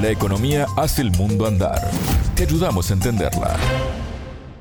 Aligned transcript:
La 0.00 0.10
economía 0.10 0.66
hace 0.76 1.02
el 1.02 1.10
mundo 1.10 1.44
andar. 1.44 1.90
Te 2.36 2.44
ayudamos 2.44 2.88
a 2.88 2.94
entenderla. 2.94 3.56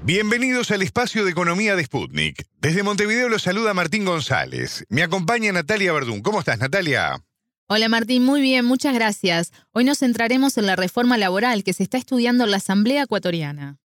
Bienvenidos 0.02 0.71
al 0.71 0.82
espacio 0.82 1.24
de 1.25 1.29
economía 1.29 1.75
de 1.75 1.83
Sputnik. 1.83 2.44
Desde 2.60 2.81
Montevideo 2.81 3.29
los 3.29 3.44
saluda 3.44 3.76
Martín 3.76 4.04
González. 4.04 4.84
Me 4.89 5.04
acompaña 5.04 5.52
Natalia 5.52 5.94
Verdún. 5.94 6.21
¿Cómo 6.21 6.39
estás, 6.39 6.58
Natalia? 6.58 7.23
Hola 7.68 7.88
Martín, 7.88 8.26
muy 8.26 8.42
bien, 8.42 8.65
muchas 8.65 8.96
gracias. 8.96 9.52
Hoy 9.73 9.84
nos 9.84 10.00
centraremos 10.00 10.58
en 10.58 10.65
la 10.65 10.76
reforma 10.76 11.19
laboral 11.19 11.63
que 11.63 11.74
se 11.74 11.83
está 11.83 11.99
estudiando 11.99 12.46
en 12.46 12.51
la 12.51 12.58
Asamblea 12.58 13.04
Ecuatoriana. 13.04 13.78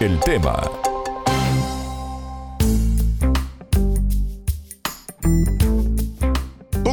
El 0.00 0.18
tema 0.20 0.62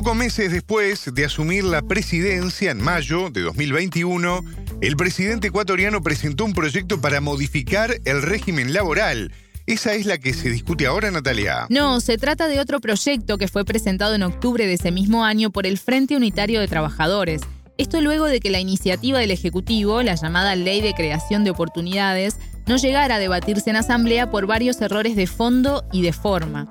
Pocos 0.08 0.20
meses 0.20 0.54
después 0.54 1.14
de 1.14 1.26
asumir 1.26 1.66
la 1.66 1.82
presidencia 1.82 2.72
en 2.72 2.82
mayo 2.82 3.30
de 3.30 3.42
2021, 3.42 4.42
el 4.80 4.96
presidente 4.96 5.50
ecuatoriano 5.50 6.02
presentó 6.02 6.46
un 6.46 6.54
proyecto 6.54 7.02
para 7.02 7.20
modificar 7.20 7.94
el 8.06 8.22
régimen 8.22 8.72
laboral. 8.72 9.34
¿Esa 9.66 9.96
es 9.96 10.06
la 10.06 10.18
que 10.18 10.34
se 10.34 10.50
discute 10.50 10.86
ahora, 10.86 11.12
Natalia? 11.12 11.68
No, 11.70 12.00
se 12.00 12.18
trata 12.18 12.48
de 12.48 12.62
otro 12.62 12.80
proyecto 12.80 13.38
que 13.38 13.50
fue 13.50 13.66
presentado 13.66 14.16
en 14.16 14.24
octubre 14.24 14.66
de 14.66 14.76
ese 14.76 14.92
mismo 14.92 15.26
año 15.26 15.50
por 15.50 15.68
el 15.68 15.78
Frente 15.78 16.16
Unitario 16.16 16.62
de 16.62 16.70
Trabajadores. 16.70 17.42
Esto 17.78 18.00
luego 18.00 18.28
de 18.28 18.40
que 18.40 18.50
la 18.50 18.62
iniciativa 18.62 19.20
del 19.20 19.32
Ejecutivo, 19.32 20.04
la 20.04 20.16
llamada 20.16 20.56
Ley 20.56 20.80
de 20.80 20.94
Creación 20.94 21.44
de 21.44 21.52
Oportunidades, 21.52 22.38
no 22.66 22.78
llegara 22.78 23.16
a 23.16 23.20
debatirse 23.20 23.72
en 23.72 23.76
Asamblea 23.76 24.32
por 24.32 24.48
varios 24.48 24.80
errores 24.80 25.18
de 25.18 25.28
fondo 25.28 25.84
y 25.92 26.02
de 26.02 26.14
forma. 26.14 26.66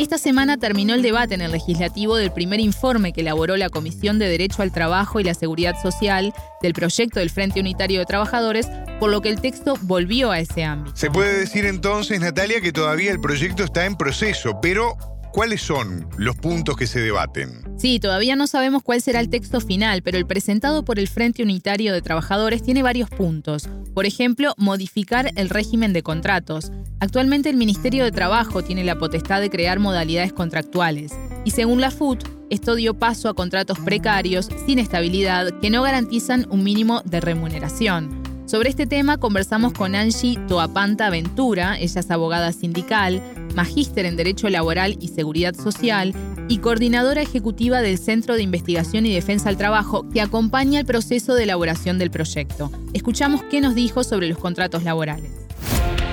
Esta 0.00 0.16
semana 0.16 0.56
terminó 0.56 0.94
el 0.94 1.02
debate 1.02 1.34
en 1.34 1.42
el 1.42 1.52
legislativo 1.52 2.16
del 2.16 2.32
primer 2.32 2.58
informe 2.58 3.12
que 3.12 3.20
elaboró 3.20 3.58
la 3.58 3.68
Comisión 3.68 4.18
de 4.18 4.30
Derecho 4.30 4.62
al 4.62 4.72
Trabajo 4.72 5.20
y 5.20 5.24
la 5.24 5.34
Seguridad 5.34 5.78
Social 5.78 6.32
del 6.62 6.72
proyecto 6.72 7.20
del 7.20 7.28
Frente 7.28 7.60
Unitario 7.60 7.98
de 7.98 8.06
Trabajadores, 8.06 8.66
por 8.98 9.10
lo 9.10 9.20
que 9.20 9.28
el 9.28 9.42
texto 9.42 9.74
volvió 9.82 10.30
a 10.30 10.40
ese 10.40 10.64
ámbito. 10.64 10.96
Se 10.96 11.10
puede 11.10 11.40
decir 11.40 11.66
entonces, 11.66 12.18
Natalia, 12.18 12.62
que 12.62 12.72
todavía 12.72 13.12
el 13.12 13.20
proyecto 13.20 13.62
está 13.62 13.84
en 13.84 13.94
proceso, 13.94 14.58
pero 14.62 14.96
¿Cuáles 15.32 15.62
son 15.62 16.08
los 16.18 16.34
puntos 16.34 16.76
que 16.76 16.88
se 16.88 17.00
debaten? 17.00 17.62
Sí, 17.78 18.00
todavía 18.00 18.34
no 18.34 18.48
sabemos 18.48 18.82
cuál 18.82 19.00
será 19.00 19.20
el 19.20 19.28
texto 19.28 19.60
final, 19.60 20.02
pero 20.02 20.18
el 20.18 20.26
presentado 20.26 20.84
por 20.84 20.98
el 20.98 21.06
Frente 21.06 21.44
Unitario 21.44 21.92
de 21.92 22.02
Trabajadores 22.02 22.64
tiene 22.64 22.82
varios 22.82 23.08
puntos. 23.10 23.68
Por 23.94 24.06
ejemplo, 24.06 24.54
modificar 24.56 25.30
el 25.36 25.48
régimen 25.48 25.92
de 25.92 26.02
contratos. 26.02 26.72
Actualmente 26.98 27.48
el 27.48 27.56
Ministerio 27.56 28.02
de 28.02 28.10
Trabajo 28.10 28.64
tiene 28.64 28.82
la 28.82 28.98
potestad 28.98 29.40
de 29.40 29.50
crear 29.50 29.78
modalidades 29.78 30.32
contractuales. 30.32 31.12
Y 31.44 31.52
según 31.52 31.80
la 31.80 31.92
FUT, 31.92 32.24
esto 32.50 32.74
dio 32.74 32.94
paso 32.94 33.28
a 33.28 33.34
contratos 33.34 33.78
precarios, 33.78 34.48
sin 34.66 34.80
estabilidad, 34.80 35.60
que 35.60 35.70
no 35.70 35.82
garantizan 35.82 36.46
un 36.50 36.64
mínimo 36.64 37.02
de 37.04 37.20
remuneración. 37.20 38.19
Sobre 38.50 38.68
este 38.68 38.88
tema 38.88 39.18
conversamos 39.18 39.72
con 39.72 39.94
Angie 39.94 40.36
Toapanta 40.48 41.08
Ventura, 41.08 41.78
ella 41.78 42.00
es 42.00 42.10
abogada 42.10 42.50
sindical, 42.50 43.22
magíster 43.54 44.06
en 44.06 44.16
Derecho 44.16 44.48
Laboral 44.48 44.96
y 45.00 45.06
Seguridad 45.06 45.54
Social 45.54 46.12
y 46.48 46.58
coordinadora 46.58 47.22
ejecutiva 47.22 47.80
del 47.80 47.96
Centro 47.96 48.34
de 48.34 48.42
Investigación 48.42 49.06
y 49.06 49.14
Defensa 49.14 49.50
al 49.50 49.56
Trabajo 49.56 50.08
que 50.08 50.20
acompaña 50.20 50.80
el 50.80 50.84
proceso 50.84 51.34
de 51.34 51.44
elaboración 51.44 52.00
del 52.00 52.10
proyecto. 52.10 52.72
Escuchamos 52.92 53.44
qué 53.44 53.60
nos 53.60 53.76
dijo 53.76 54.02
sobre 54.02 54.26
los 54.26 54.38
contratos 54.38 54.82
laborales. 54.82 55.30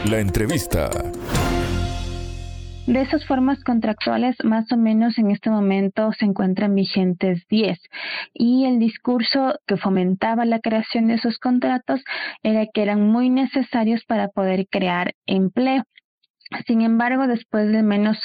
La 0.05 0.19
entrevista. 0.19 0.91
De 2.87 3.01
esas 3.01 3.25
formas 3.25 3.61
contractuales, 3.65 4.37
más 4.45 4.71
o 4.71 4.77
menos 4.77 5.17
en 5.17 5.29
este 5.29 5.49
momento 5.49 6.13
se 6.13 6.23
encuentran 6.23 6.73
vigentes 6.73 7.45
10. 7.49 7.77
Y 8.33 8.63
el 8.63 8.79
discurso 8.79 9.59
que 9.67 9.75
fomentaba 9.75 10.45
la 10.45 10.61
creación 10.61 11.07
de 11.07 11.15
esos 11.15 11.37
contratos 11.37 12.01
era 12.43 12.65
que 12.65 12.81
eran 12.81 13.01
muy 13.01 13.29
necesarios 13.29 14.05
para 14.05 14.29
poder 14.29 14.67
crear 14.71 15.15
empleo. 15.25 15.83
Sin 16.65 16.81
embargo, 16.81 17.27
después 17.27 17.71
de 17.71 17.83
menos 17.83 18.17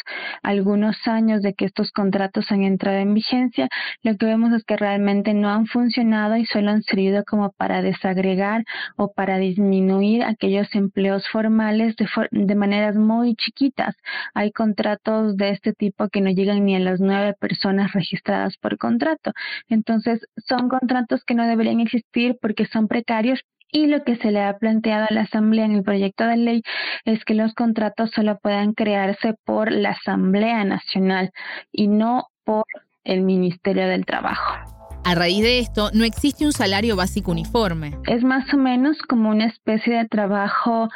algunos 0.42 0.96
años 1.06 1.42
de 1.42 1.54
que 1.54 1.64
estos 1.64 1.90
contratos 1.90 2.50
han 2.50 2.62
entrado 2.62 2.98
en 2.98 3.14
vigencia, 3.14 3.68
lo 4.02 4.16
que 4.16 4.26
vemos 4.26 4.52
es 4.52 4.64
que 4.64 4.76
realmente 4.76 5.34
no 5.34 5.48
han 5.48 5.66
funcionado 5.66 6.36
y 6.36 6.46
solo 6.46 6.70
han 6.70 6.82
servido 6.82 7.24
como 7.24 7.50
para 7.52 7.82
desagregar 7.82 8.64
o 8.96 9.12
para 9.12 9.38
disminuir 9.38 10.22
aquellos 10.22 10.72
empleos 10.74 11.28
formales 11.28 11.96
de, 11.96 12.06
de 12.30 12.54
maneras 12.54 12.96
muy 12.96 13.34
chiquitas. 13.34 13.96
Hay 14.34 14.52
contratos 14.52 15.36
de 15.36 15.50
este 15.50 15.72
tipo 15.72 16.08
que 16.08 16.20
no 16.20 16.30
llegan 16.30 16.64
ni 16.64 16.76
a 16.76 16.80
las 16.80 17.00
nueve 17.00 17.34
personas 17.38 17.92
registradas 17.92 18.56
por 18.58 18.78
contrato. 18.78 19.32
Entonces, 19.68 20.20
son 20.36 20.68
contratos 20.68 21.24
que 21.24 21.34
no 21.34 21.46
deberían 21.46 21.80
existir 21.80 22.36
porque 22.40 22.66
son 22.66 22.88
precarios 22.88 23.40
y 23.72 23.86
lo 23.86 24.04
que 24.04 24.16
se 24.16 24.30
le 24.30 24.42
ha 24.42 24.58
planteado 24.58 25.06
a 25.08 25.14
la 25.14 25.22
Asamblea 25.22 25.64
en 25.64 25.72
el 25.72 25.82
proyecto 25.82 26.24
de 26.24 26.36
ley 26.36 26.62
es 27.04 27.24
que 27.24 27.34
los 27.34 27.54
contratos 27.54 28.10
solo 28.14 28.38
puedan 28.38 28.74
crearse 28.74 29.34
por 29.44 29.72
la 29.72 29.90
Asamblea 29.90 30.62
Nacional 30.64 31.32
y 31.72 31.88
no 31.88 32.26
por 32.44 32.64
el 33.04 33.22
Ministerio 33.22 33.88
del 33.88 34.04
Trabajo. 34.04 34.81
A 35.04 35.14
raíz 35.16 35.42
de 35.42 35.58
esto, 35.58 35.90
no 35.92 36.04
existe 36.04 36.46
un 36.46 36.52
salario 36.52 36.94
básico 36.94 37.32
uniforme. 37.32 37.98
Es 38.06 38.22
más 38.22 38.52
o 38.54 38.56
menos 38.56 38.96
como 39.02 39.30
una 39.30 39.46
especie 39.46 39.96
de 39.96 40.06
trabajo 40.06 40.88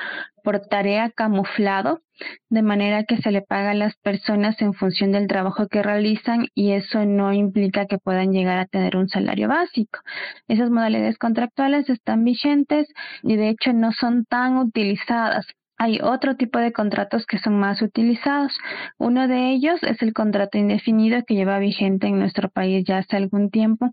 por 0.45 0.61
tarea 0.61 1.11
camuflado, 1.11 2.03
de 2.49 2.63
manera 2.63 3.03
que 3.03 3.17
se 3.17 3.33
le 3.33 3.43
paga 3.43 3.73
a 3.73 3.75
las 3.75 3.97
personas 3.97 4.63
en 4.63 4.75
función 4.75 5.11
del 5.11 5.27
trabajo 5.27 5.67
que 5.67 5.83
realizan 5.83 6.47
y 6.55 6.71
eso 6.73 7.05
no 7.05 7.33
implica 7.33 7.87
que 7.87 7.99
puedan 7.99 8.33
llegar 8.33 8.59
a 8.59 8.67
tener 8.67 8.97
un 8.97 9.09
salario 9.09 9.49
básico. 9.49 9.99
Esas 10.47 10.71
modalidades 10.71 11.19
contractuales 11.19 11.91
están 11.91 12.23
vigentes 12.23 12.87
y 13.25 13.35
de 13.35 13.49
hecho 13.49 13.73
no 13.73 13.91
son 13.93 14.25
tan 14.25 14.57
utilizadas 14.57 15.47
hay 15.79 15.99
otro 16.03 16.37
tipo 16.37 16.59
de 16.59 16.73
contratos 16.73 17.27
que 17.27 17.39
son 17.39 17.59
más 17.59 17.83
utilizados. 17.83 18.53
Uno 18.99 19.29
de 19.29 19.51
ellos 19.51 19.83
es 19.83 20.01
el 20.03 20.13
contrato 20.13 20.59
indefinido 20.59 21.23
que 21.27 21.35
lleva 21.35 21.59
vigente 21.59 22.07
en 22.07 22.19
nuestro 22.19 22.49
país 22.49 22.85
ya 22.87 22.99
hace 22.99 23.17
algún 23.17 23.51
tiempo. 23.51 23.91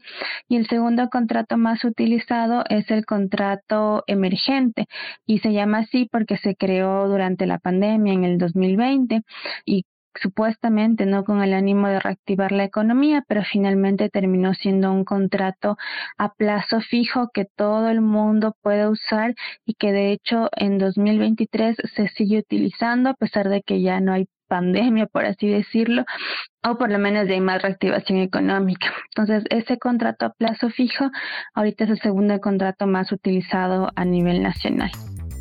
Y 0.48 0.58
el 0.58 0.68
segundo 0.68 1.10
contrato 1.10 1.58
más 1.58 1.84
utilizado 1.84 2.64
es 2.70 2.90
el 2.90 3.06
contrato 3.06 4.04
emergente 4.08 4.86
y 5.26 5.40
se 5.40 5.52
llama 5.54 5.80
así 5.80 6.08
porque 6.12 6.38
se 6.38 6.56
creó 6.56 7.08
durante 7.08 7.46
la 7.46 7.60
pandemia 7.60 8.14
en 8.14 8.24
el 8.24 8.38
2020 8.38 9.22
y 9.66 9.86
supuestamente 10.22 11.06
no 11.06 11.24
con 11.24 11.42
el 11.42 11.54
ánimo 11.54 11.88
de 11.88 12.00
reactivar 12.00 12.52
la 12.52 12.64
economía, 12.64 13.24
pero 13.28 13.44
finalmente 13.44 14.10
terminó 14.10 14.54
siendo 14.54 14.92
un 14.92 15.06
contrato 15.06 15.78
a 16.18 16.34
plazo 16.34 16.82
fijo 16.82 17.30
que 17.34 17.46
todo 17.46 17.90
el 17.90 18.02
mundo 18.02 18.56
puede 18.62 18.88
usar 18.88 19.36
y 19.66 19.76
que 19.76 19.92
de 19.92 20.12
hecho 20.12 20.50
en 20.56 20.78
2023 20.78 21.78
se 21.96 22.08
sigue 22.10 22.40
utilizando 22.40 23.10
a 23.10 23.14
pesar 23.14 23.50
de 23.50 23.62
que 23.62 23.82
ya 23.82 24.00
no 24.00 24.14
hay 24.14 24.28
pandemia, 24.48 25.08
por 25.08 25.26
así 25.26 25.48
decirlo, 25.48 26.06
o 26.64 26.78
por 26.78 26.92
lo 26.92 27.00
menos 27.00 27.28
ya 27.28 27.34
hay 27.34 27.42
más 27.42 27.62
reactivación 27.62 28.20
económica. 28.20 28.94
Entonces, 29.16 29.44
ese 29.50 29.80
contrato 29.80 30.28
a 30.28 30.34
plazo 30.34 30.70
fijo 30.70 31.10
ahorita 31.56 31.86
es 31.86 31.90
el 31.90 32.00
segundo 32.02 32.40
contrato 32.40 32.86
más 32.86 33.12
utilizado 33.12 33.90
a 33.96 34.06
nivel 34.06 34.44
nacional. 34.44 34.92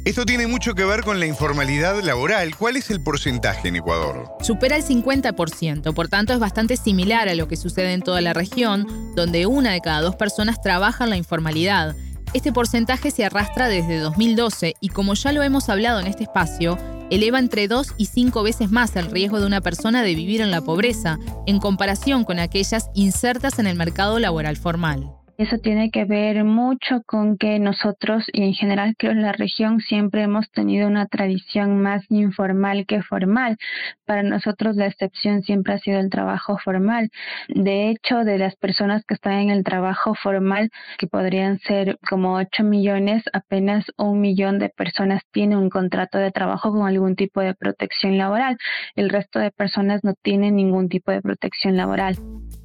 Esto 0.05 0.27
tiene 0.27 0.49
mucho 0.49 0.75
que 0.75 0.85
ver 0.85 1.05
con 1.05 1.21
la 1.21 1.27
informalidad 1.27 2.03
laboral. 2.03 2.57
¿Cuál 2.57 2.77
es 2.77 2.91
el 2.91 3.01
porcentaje 3.01 3.69
en 3.69 3.77
Ecuador? 3.77 4.31
Supera 4.41 4.75
el 4.75 4.85
50%, 4.85 5.95
por 5.95 6.09
tanto 6.09 6.33
es 6.33 6.41
bastante 6.41 6.77
similar 6.77 7.29
a 7.29 7.37
lo 7.37 7.47
que 7.47 7.57
sucede 7.57 7.93
en 7.93 8.03
toda 8.03 8.21
la 8.21 8.33
región, 8.33 9.15
donde 9.15 9.47
una 9.47 9.71
de 9.71 9.81
cada 9.81 10.01
dos 10.01 10.17
personas 10.17 10.61
trabaja 10.61 11.05
en 11.05 11.11
la 11.11 11.17
informalidad. 11.17 11.95
Este 12.35 12.53
porcentaje 12.53 13.13
se 13.13 13.25
arrastra 13.25 13.69
desde 13.69 14.01
2012 14.01 14.75
y 14.81 14.89
como 14.89 15.15
ya 15.15 15.31
lo 15.31 15.45
hemos 15.45 15.69
hablado 15.69 16.01
en 16.01 16.09
este 16.09 16.25
espacio, 16.25 16.79
eleva 17.13 17.39
entre 17.39 17.69
dos 17.69 17.95
y 17.97 18.07
cinco 18.07 18.43
veces 18.43 18.73
más 18.73 18.97
el 18.97 19.09
riesgo 19.09 19.39
de 19.39 19.47
una 19.47 19.61
persona 19.61 20.03
de 20.03 20.17
vivir 20.17 20.41
en 20.41 20.51
la 20.51 20.63
pobreza 20.63 21.21
en 21.47 21.61
comparación 21.61 22.25
con 22.25 22.41
aquellas 22.41 22.91
insertas 22.95 23.61
en 23.61 23.69
el 23.69 23.77
mercado 23.77 24.19
laboral 24.19 24.57
formal. 24.57 25.22
Eso 25.39 25.57
tiene 25.59 25.91
que 25.91 26.05
ver 26.05 26.45
mucho 26.45 27.03
con 27.07 27.39
que 27.39 27.59
nosotros 27.59 28.25
y 28.33 28.43
en 28.43 28.53
general 28.53 28.95
creo 28.99 29.13
en 29.13 29.23
la 29.23 29.33
región 29.33 29.81
siempre 29.81 30.23
hemos 30.23 30.51
tenido 30.51 30.87
una 30.87 31.07
tradición 31.07 31.81
más 31.81 32.05
informal 32.11 32.85
que 32.87 33.03
formal. 33.03 33.57
Para 34.05 34.23
nosotros 34.23 34.77
la 34.77 34.87
excepción 34.87 35.43
siempre 35.43 35.73
ha 35.73 35.79
sido 35.79 36.01
el 36.01 36.11
trabajo 36.11 36.59
formal. 36.59 37.11
De 37.49 37.89
hecho, 37.89 38.25
de 38.25 38.37
las 38.37 38.57
personas 38.57 39.05
que 39.07 39.15
están 39.15 39.35
en 39.35 39.51
el 39.51 39.65
trabajo 39.65 40.15
formal, 40.15 40.71
que 40.99 41.07
podrían 41.07 41.59
ser 41.61 41.99
como 42.09 42.35
8 42.35 42.63
millones, 42.63 43.25
apenas 43.33 43.87
un 43.97 44.21
millón 44.21 44.59
de 44.59 44.69
personas 44.69 45.23
tienen 45.33 45.57
un 45.57 45.71
contrato 45.71 46.19
de 46.19 46.31
trabajo 46.31 46.73
con 46.73 46.87
algún 46.87 47.17
tipo 47.17 47.41
de 47.41 47.55
protección 47.55 48.19
laboral. 48.19 48.59
El 48.97 49.09
resto 49.09 49.39
de 49.39 49.51
personas 49.51 50.05
no 50.05 50.13
tienen 50.23 50.57
ningún 50.57 50.91
tipo 50.91 51.11
de 51.11 51.23
protección 51.23 51.77
laboral. 51.77 52.17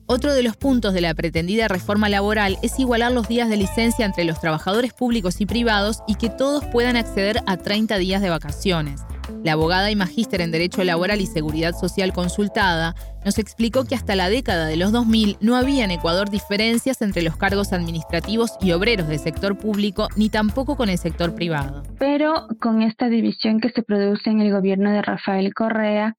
Otro 0.09 0.33
de 0.33 0.41
los 0.41 0.55
puntos 0.55 0.93
de 0.93 1.01
la 1.01 1.13
pretendida 1.13 1.67
reforma 1.67 2.07
laboral 2.07 2.57
es 2.63 2.79
igualar 2.79 3.11
los 3.11 3.27
días 3.27 3.49
de 3.49 3.57
licencia 3.57 4.05
entre 4.05 4.23
los 4.23 4.39
trabajadores 4.39 4.93
públicos 4.93 5.41
y 5.41 5.45
privados 5.45 6.01
y 6.07 6.15
que 6.15 6.29
todos 6.29 6.63
puedan 6.63 6.95
acceder 6.95 7.41
a 7.45 7.57
30 7.57 7.97
días 7.97 8.21
de 8.21 8.29
vacaciones. 8.29 9.01
La 9.43 9.51
abogada 9.51 9.91
y 9.91 9.97
magíster 9.97 10.39
en 10.39 10.51
Derecho 10.51 10.85
Laboral 10.85 11.19
y 11.19 11.25
Seguridad 11.25 11.73
Social 11.73 12.13
consultada 12.13 12.95
nos 13.25 13.37
explicó 13.37 13.83
que 13.83 13.95
hasta 13.95 14.15
la 14.15 14.29
década 14.29 14.67
de 14.67 14.77
los 14.77 14.93
2000 14.93 15.37
no 15.41 15.57
había 15.57 15.83
en 15.83 15.91
Ecuador 15.91 16.29
diferencias 16.29 17.01
entre 17.01 17.21
los 17.21 17.35
cargos 17.35 17.73
administrativos 17.73 18.51
y 18.61 18.71
obreros 18.71 19.09
del 19.09 19.19
sector 19.19 19.57
público, 19.57 20.07
ni 20.15 20.29
tampoco 20.29 20.77
con 20.77 20.87
el 20.87 20.97
sector 20.97 21.35
privado. 21.35 21.83
Pero 21.99 22.47
con 22.61 22.81
esta 22.81 23.09
división 23.09 23.59
que 23.59 23.71
se 23.71 23.83
produce 23.83 24.29
en 24.29 24.39
el 24.39 24.53
gobierno 24.53 24.89
de 24.89 25.01
Rafael 25.01 25.53
Correa, 25.53 26.15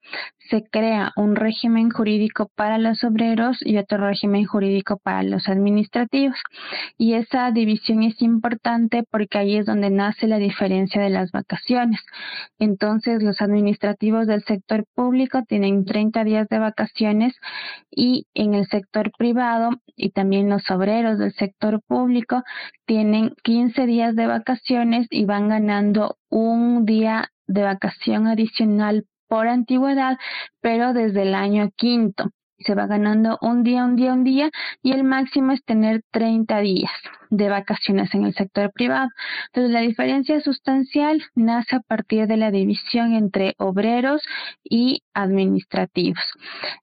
se 0.51 0.63
crea 0.63 1.13
un 1.17 1.37
régimen 1.37 1.91
jurídico 1.91 2.51
para 2.55 2.79
los 2.79 3.05
obreros 3.05 3.59
y 3.61 3.77
otro 3.77 3.99
régimen 3.99 4.45
jurídico 4.45 4.99
para 4.99 5.23
los 5.23 5.49
administrativos. 5.49 6.37
Y 6.97 7.15
esa 7.15 7.51
división 7.51 8.03
es 8.03 8.21
importante 8.23 9.05
porque 9.11 9.39
ahí 9.39 9.57
es 9.57 9.67
donde 9.67 9.91
nace 9.91 10.27
la 10.27 10.39
diferencia 10.39 11.03
de 11.03 11.11
las 11.11 11.31
vacaciones. 11.33 12.01
Entonces, 12.59 13.23
los 13.23 13.41
administrativos 13.41 14.27
del 14.27 14.43
sector 14.45 14.85
público 14.95 15.43
tienen 15.47 15.85
30 15.85 16.25
días 16.25 16.49
de 16.49 16.59
vacaciones 16.59 17.35
y 17.91 18.27
en 18.35 18.55
el 18.55 18.67
sector 18.67 19.11
privado 19.17 19.71
y 19.97 20.11
también 20.11 20.49
los 20.49 20.71
obreros 20.71 21.19
del 21.19 21.33
sector 21.33 21.81
público 21.87 22.43
tienen 22.87 23.35
15 23.43 23.87
días 23.87 24.17
de 24.17 24.27
vacaciones 24.27 25.07
y 25.11 25.25
van 25.25 25.49
ganando 25.49 26.17
un 26.31 26.85
día 26.85 27.31
de 27.47 27.63
vacación 27.63 28.27
adicional 28.27 29.05
por 29.29 29.49
antigüedad, 29.49 30.19
pero 30.61 30.93
desde 30.93 31.23
el 31.23 31.35
año 31.35 31.71
quinto. 31.77 32.31
Se 32.59 32.75
va 32.75 32.87
ganando 32.87 33.39
un 33.41 33.63
día, 33.63 33.85
un 33.85 33.95
día, 33.95 34.13
un 34.13 34.25
día 34.25 34.51
y 34.83 34.93
el 34.93 35.05
máximo 35.05 35.53
es 35.53 35.63
tener 35.65 36.03
30 36.11 36.59
días 36.59 36.91
de 37.31 37.49
vacaciones 37.49 38.15
en 38.15 38.25
el 38.25 38.35
sector 38.35 38.73
privado. 38.73 39.09
Entonces, 39.47 39.73
la 39.73 39.81
diferencia 39.81 40.41
sustancial 40.41 41.23
nace 41.35 41.77
a 41.77 41.81
partir 41.81 42.27
de 42.27 42.37
la 42.37 42.51
división 42.51 43.15
entre 43.15 43.55
obreros 43.59 44.23
y 44.65 45.03
administrativos. 45.15 46.23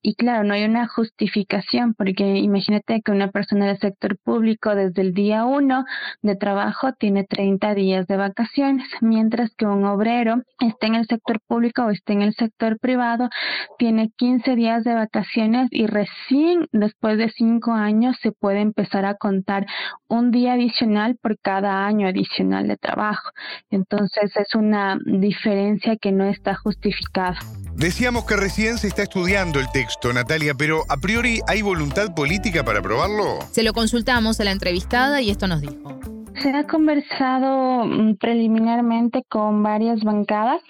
Y 0.01 0.15
claro, 0.15 0.43
no 0.43 0.53
hay 0.53 0.65
una 0.65 0.87
justificación, 0.87 1.93
porque 1.93 2.37
imagínate 2.37 3.01
que 3.01 3.11
una 3.11 3.31
persona 3.31 3.67
del 3.67 3.79
sector 3.79 4.17
público 4.23 4.75
desde 4.75 5.01
el 5.01 5.13
día 5.13 5.45
uno 5.45 5.85
de 6.21 6.35
trabajo 6.35 6.93
tiene 6.93 7.23
30 7.23 7.73
días 7.73 8.07
de 8.07 8.17
vacaciones, 8.17 8.87
mientras 9.01 9.53
que 9.55 9.65
un 9.65 9.85
obrero 9.85 10.41
esté 10.59 10.87
en 10.87 10.95
el 10.95 11.07
sector 11.07 11.39
público 11.47 11.83
o 11.83 11.89
esté 11.89 12.13
en 12.13 12.21
el 12.21 12.33
sector 12.35 12.79
privado, 12.79 13.29
tiene 13.77 14.11
15 14.17 14.55
días 14.55 14.83
de 14.83 14.93
vacaciones 14.93 15.69
y 15.71 15.87
recién 15.87 16.67
después 16.71 17.17
de 17.17 17.29
cinco 17.29 17.71
años 17.71 18.17
se 18.21 18.31
puede 18.31 18.61
empezar 18.61 19.05
a 19.05 19.15
contar 19.15 19.65
un 20.07 20.31
día 20.35 20.53
adicional 20.53 21.17
por 21.21 21.39
cada 21.39 21.87
año 21.87 22.07
adicional 22.07 22.67
de 22.67 22.77
trabajo. 22.77 23.31
Entonces 23.71 24.31
es 24.35 24.53
una 24.53 24.99
diferencia 25.05 25.95
que 25.95 26.11
no 26.11 26.25
está 26.25 26.55
justificada. 26.55 27.39
Decíamos 27.75 28.25
que 28.25 28.35
recién 28.35 28.77
se 28.77 28.87
está 28.87 29.03
estudiando 29.03 29.59
el 29.59 29.69
texto, 29.71 30.13
Natalia, 30.13 30.53
pero 30.53 30.83
a 30.89 30.97
priori 30.97 31.41
hay 31.47 31.61
voluntad 31.61 32.13
política 32.13 32.63
para 32.63 32.79
aprobarlo. 32.79 33.39
Se 33.51 33.63
lo 33.63 33.73
consultamos 33.73 34.39
a 34.39 34.43
la 34.43 34.51
entrevistada 34.51 35.21
y 35.21 35.29
esto 35.29 35.47
nos 35.47 35.61
dijo. 35.61 35.99
Se 36.41 36.51
ha 36.51 36.65
conversado 36.67 37.85
mm, 37.85 38.17
preliminarmente 38.17 39.23
con 39.29 39.63
varias 39.63 40.01
bancadas 40.03 40.61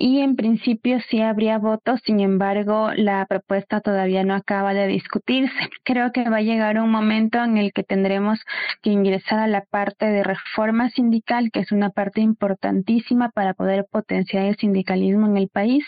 y 0.00 0.20
en 0.20 0.36
principio 0.36 1.00
sí 1.10 1.20
habría 1.20 1.58
votos, 1.58 2.00
sin 2.06 2.20
embargo 2.20 2.92
la 2.94 3.26
propuesta 3.26 3.80
todavía 3.80 4.22
no 4.22 4.34
acaba 4.34 4.72
de 4.72 4.86
discutirse. 4.86 5.52
Creo 5.84 6.12
que 6.12 6.30
va 6.30 6.36
a 6.36 6.42
llegar 6.42 6.78
un 6.78 6.88
momento 6.88 7.42
en 7.42 7.58
el 7.58 7.72
que 7.72 7.82
tendremos 7.82 8.38
que 8.80 8.90
ingresar 8.90 9.40
a 9.40 9.48
la 9.48 9.62
parte 9.62 10.06
de 10.06 10.22
reforma 10.22 10.88
sindical, 10.90 11.50
que 11.52 11.60
es 11.60 11.72
una 11.72 11.90
parte 11.90 12.20
importantísima 12.20 13.30
para 13.30 13.54
poder 13.54 13.86
potenciar 13.90 14.44
el 14.44 14.56
sindicalismo 14.56 15.26
en 15.26 15.36
el 15.36 15.48
país 15.48 15.84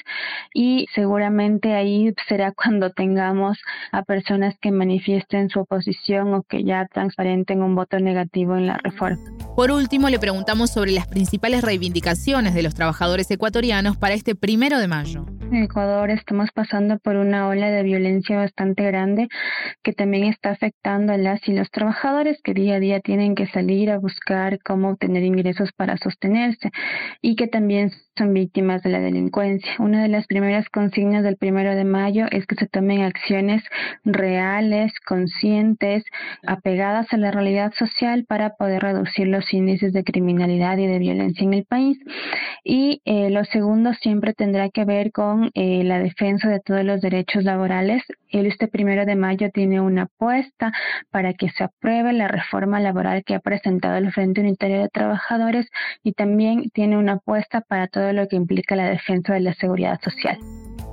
y 0.53 0.89
seguramente 0.93 1.75
ahí 1.75 2.13
será 2.29 2.51
cuando 2.57 2.91
tengamos 2.91 3.59
a 3.93 4.03
personas 4.03 4.57
que 4.61 4.73
manifiesten 4.73 5.51
su 5.51 5.61
oposición 5.61 6.35
o 6.35 6.43
que 6.43 6.65
ya 6.65 6.89
transparenten 6.93 7.63
un 7.63 7.77
voto 7.77 8.01
negativo 8.01 8.57
en 8.57 8.67
la 8.67 8.77
reforma. 8.83 9.23
Por 9.55 9.71
último, 9.71 10.09
le 10.09 10.19
preguntamos 10.19 10.71
sobre 10.71 10.91
las 10.91 11.07
principales 11.07 11.63
reivindicaciones 11.63 12.55
de 12.55 12.63
los 12.65 12.75
trabajadores 12.75 13.31
ecuatorianos 13.31 14.00
para 14.01 14.15
este 14.15 14.35
primero 14.35 14.79
de 14.79 14.89
mayo. 14.89 15.27
En 15.53 15.65
Ecuador 15.65 16.11
estamos 16.11 16.51
pasando 16.55 16.99
por 16.99 17.17
una 17.17 17.49
ola 17.49 17.71
de 17.71 17.83
violencia 17.83 18.37
bastante 18.37 18.85
grande 18.85 19.29
que 19.83 19.93
también 19.93 20.25
está 20.25 20.51
afectando 20.51 21.13
a 21.13 21.19
las 21.19 21.47
y 21.49 21.53
los 21.53 21.71
trabajadores 21.71 22.41
que 22.43 22.55
día 22.55 22.77
a 22.77 22.81
día 22.81 23.01
tienen 23.01 23.35
que 23.35 23.47
salir 23.49 23.91
a 23.91 23.99
buscar 23.99 24.59
cómo 24.63 24.91
obtener 24.91 25.25
ingresos 25.25 25.71
para 25.77 25.97
sostenerse 25.99 26.71
y 27.21 27.37
que 27.37 27.49
también 27.49 27.91
son 28.21 28.35
víctimas 28.35 28.83
de 28.83 28.91
la 28.91 29.01
delincuencia. 29.01 29.73
Una 29.79 30.03
de 30.03 30.09
las 30.09 30.27
primeras 30.27 30.69
consignas 30.69 31.25
del 31.25 31.39
primero 31.39 31.75
de 31.75 31.85
mayo 31.85 32.27
es 32.31 32.47
que 32.47 32.55
se 32.55 32.67
tomen 32.67 33.01
acciones 33.01 33.63
reales, 34.05 34.93
conscientes, 35.07 36.05
apegadas 36.47 37.11
a 37.15 37.17
la 37.17 37.31
realidad 37.31 37.73
social 37.79 38.27
para 38.29 38.57
poder 38.57 38.83
reducir 38.83 39.27
los 39.27 39.51
índices 39.55 39.95
de 39.95 40.05
criminalidad 40.05 40.77
y 40.77 40.87
de 40.87 40.99
violencia 40.99 41.45
en 41.45 41.55
el 41.55 41.65
país. 41.65 41.99
Y 42.63 43.01
eh, 43.07 43.31
lo 43.31 43.43
segundo 43.47 43.95
siempre 43.95 44.35
tendrá 44.35 44.69
que 44.69 44.85
ver 44.85 45.13
con 45.13 45.51
eh, 45.55 45.83
la 45.85 45.99
defensa 45.99 46.51
de 46.51 46.61
todos 46.61 46.85
los 46.85 47.01
derechos 47.01 47.43
laborales. 47.43 48.03
Este 48.29 48.69
primero 48.69 49.07
de 49.07 49.17
mayo 49.17 49.49
tiene 49.51 49.81
una 49.81 50.03
apuesta 50.03 50.73
para 51.11 51.33
que 51.33 51.49
se 51.49 51.65
apruebe 51.65 52.13
la 52.13 52.29
reforma 52.29 52.81
laboral 52.81 53.25
que 53.25 53.35
ha 53.35 53.41
presentado 53.41 53.97
el 53.97 54.13
Frente 54.13 54.43
Unitario 54.43 54.83
de 54.83 54.89
Trabajadores 54.89 55.67
y 56.03 56.13
también 56.13 56.69
tiene 56.75 56.99
una 56.99 57.15
apuesta 57.15 57.63
para 57.63 57.89
todo 58.11 58.23
lo 58.23 58.29
que 58.29 58.37
implica 58.37 58.77
la 58.77 58.89
defensa 58.89 59.35
de 59.35 59.41
la 59.41 59.55
seguridad 59.55 60.01
social. 60.03 60.39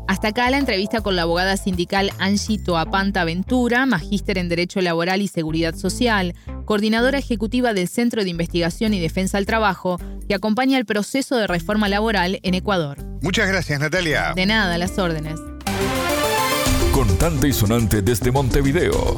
Hasta 0.08 0.30
acá 0.30 0.50
la 0.50 0.58
entrevista 0.58 1.02
con 1.02 1.16
la 1.16 1.24
abogada 1.24 1.58
sindical 1.58 2.12
Angie 2.20 2.60
Toapanta 2.60 3.26
Ventura, 3.26 3.86
magíster 3.86 4.38
en 4.38 4.48
Derecho 4.48 4.80
Laboral 4.80 5.22
y 5.22 5.28
Seguridad 5.28 5.76
Social, 5.76 6.34
coordinadora 6.64 7.18
ejecutiva 7.18 7.74
del 7.74 7.90
Centro 7.90 8.24
de 8.24 8.30
Investigación 8.30 8.94
y 8.94 9.02
Defensa 9.02 9.38
al 9.38 9.46
Trabajo, 9.46 10.00
que 10.28 10.36
acompaña 10.36 10.78
el 10.78 10.86
proceso 10.86 11.36
de 11.36 11.48
reforma 11.48 11.90
laboral 11.90 12.40
en 12.44 12.54
Ecuador. 12.54 13.00
Muchas 13.22 13.50
gracias, 13.50 13.80
Natalia. 13.80 14.32
De 14.34 14.46
nada, 14.46 14.78
las 14.78 14.98
órdenes. 14.98 15.40
Contante 16.94 17.50
y 17.50 17.54
sonante 17.54 18.02
desde 18.02 18.32
Montevideo. 18.32 19.18